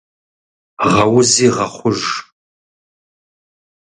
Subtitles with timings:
[0.91, 1.99] Гъэузи гъэхъуж.